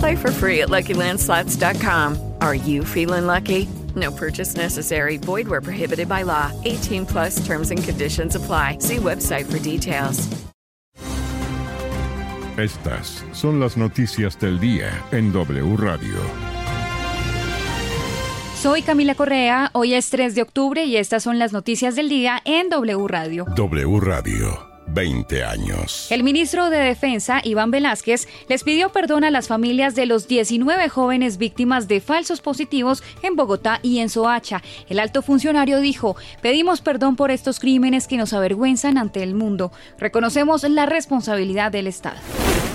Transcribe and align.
Play 0.00 0.16
for 0.16 0.32
free 0.32 0.62
at 0.62 0.70
LuckyLandSlots.com. 0.70 2.16
Are 2.40 2.54
you 2.54 2.84
feeling 2.84 3.26
lucky? 3.26 3.68
No 3.94 4.10
purchase 4.10 4.56
necessary. 4.56 5.18
Void 5.18 5.46
where 5.46 5.60
prohibited 5.60 6.08
by 6.08 6.22
law. 6.22 6.50
18 6.64 7.06
plus 7.06 7.44
terms 7.46 7.70
and 7.70 7.84
conditions 7.84 8.34
apply. 8.34 8.78
See 8.80 8.96
website 8.96 9.44
for 9.44 9.58
details. 9.58 10.26
Estas 12.56 13.24
son 13.32 13.60
las 13.60 13.76
noticias 13.76 14.38
del 14.38 14.58
día 14.58 14.90
en 15.12 15.32
W 15.32 15.76
Radio. 15.76 16.16
Soy 18.60 18.82
Camila 18.82 19.14
Correa, 19.14 19.70
hoy 19.72 19.94
es 19.94 20.10
3 20.10 20.34
de 20.34 20.42
octubre 20.42 20.84
y 20.84 20.96
estas 20.96 21.22
son 21.22 21.38
las 21.38 21.54
noticias 21.54 21.96
del 21.96 22.10
día 22.10 22.42
en 22.44 22.68
W 22.68 23.06
Radio. 23.08 23.46
W 23.56 24.00
Radio. 24.00 24.69
20 24.92 25.44
años. 25.44 26.06
El 26.10 26.22
ministro 26.22 26.70
de 26.70 26.78
Defensa, 26.78 27.40
Iván 27.44 27.70
Velázquez, 27.70 28.26
les 28.48 28.64
pidió 28.64 28.90
perdón 28.90 29.24
a 29.24 29.30
las 29.30 29.48
familias 29.48 29.94
de 29.94 30.06
los 30.06 30.28
19 30.28 30.88
jóvenes 30.88 31.38
víctimas 31.38 31.88
de 31.88 32.00
falsos 32.00 32.40
positivos 32.40 33.02
en 33.22 33.36
Bogotá 33.36 33.80
y 33.82 33.98
en 33.98 34.08
Soacha. 34.08 34.62
El 34.88 34.98
alto 34.98 35.22
funcionario 35.22 35.80
dijo, 35.80 36.16
pedimos 36.42 36.80
perdón 36.80 37.16
por 37.16 37.30
estos 37.30 37.60
crímenes 37.60 38.08
que 38.08 38.16
nos 38.16 38.32
avergüenzan 38.32 38.98
ante 38.98 39.22
el 39.22 39.34
mundo. 39.34 39.72
Reconocemos 39.98 40.62
la 40.64 40.86
responsabilidad 40.86 41.72
del 41.72 41.86
Estado. 41.86 42.18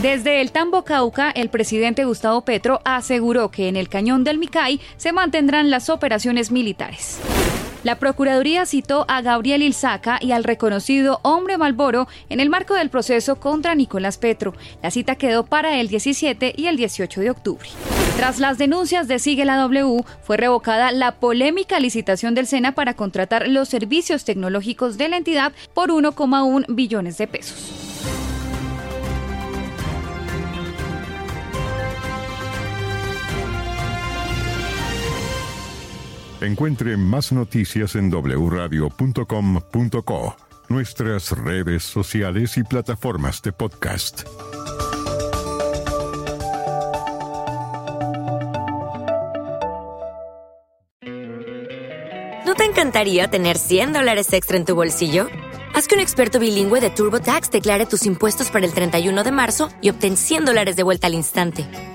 Desde 0.02 0.42
el 0.42 0.52
Tambo 0.52 0.84
Cauca, 0.84 1.32
el 1.32 1.50
presidente 1.50 2.06
Gustavo 2.06 2.42
Petro 2.42 2.82
aseguró 2.86 3.50
que 3.50 3.68
en 3.68 3.76
el 3.76 3.90
cañón 3.90 4.24
del 4.24 4.38
Micay 4.38 4.80
se 4.98 5.14
mantendrán 5.14 5.70
las 5.70 5.90
operaciones 5.90 6.52
militares. 6.52 7.20
La 7.86 8.00
Procuraduría 8.00 8.66
citó 8.66 9.06
a 9.08 9.22
Gabriel 9.22 9.62
Ilzaca 9.62 10.18
y 10.20 10.32
al 10.32 10.44
reconocido 10.44 11.20
hombre 11.22 11.60
Malboro 11.60 12.08
en 12.30 12.40
el 12.40 12.50
marco 12.50 12.74
del 12.74 12.90
proceso 12.90 13.36
contra 13.36 13.76
Nicolás 13.76 14.18
Petro. 14.18 14.56
La 14.82 14.90
cita 14.90 15.18
quedó 15.18 15.46
para 15.46 15.80
el 15.80 15.88
17 15.88 16.56
y 16.58 16.66
el 16.66 16.78
18 16.78 17.22
de 17.22 17.30
octubre. 17.30 17.70
Tras 18.18 18.40
las 18.40 18.58
denuncias 18.58 19.08
de 19.08 19.20
Sigue 19.20 19.46
la 19.46 19.58
W, 19.58 20.04
fue 20.24 20.36
revocada 20.36 20.92
la 20.92 21.12
polémica 21.20 21.80
licitación 21.80 22.34
del 22.34 22.48
SENA 22.48 22.72
para 22.72 22.96
contratar 22.96 23.48
los 23.48 23.70
servicios 23.70 24.26
tecnológicos 24.26 24.98
de 24.98 25.08
la 25.08 25.18
entidad 25.18 25.54
por 25.76 25.92
1,1 25.92 26.66
billones 26.70 27.20
de 27.20 27.28
pesos. 27.28 27.85
Encuentre 36.42 36.98
más 36.98 37.32
noticias 37.32 37.96
en 37.96 38.12
wradio.com.co, 38.12 38.76
nuestras 40.68 41.32
redes 41.32 41.84
sociales 41.84 42.58
y 42.58 42.64
plataformas 42.64 43.42
de 43.42 43.54
podcast. 43.54 44.24
¿No 52.46 52.54
te 52.56 52.66
encantaría 52.66 53.30
tener 53.30 53.58
100 53.58 53.94
dólares 53.94 54.34
extra 54.34 54.58
en 54.58 54.66
tu 54.66 54.76
bolsillo? 54.76 55.28
Haz 55.74 55.88
que 55.88 55.96
un 55.96 56.02
experto 56.02 56.40
bilingüe 56.40 56.82
de 56.82 56.90
TurboTax 56.90 57.50
declare 57.50 57.86
tus 57.86 58.06
impuestos 58.06 58.52
para 58.52 58.66
el 58.66 58.74
31 58.74 59.24
de 59.24 59.32
marzo 59.32 59.70
y 59.82 59.90
obtén 59.90 60.18
100 60.18 60.44
dólares 60.46 60.76
de 60.76 60.84
vuelta 60.84 61.08
al 61.08 61.14
instante. 61.14 61.66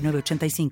906985. 0.00 0.70